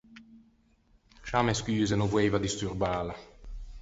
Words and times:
Scià 1.27 1.43
me 1.43 1.55
scuse, 1.59 1.99
no 2.03 2.07
voeiva 2.15 2.43
disturbâla. 2.47 3.19